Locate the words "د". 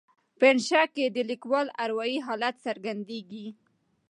1.09-1.17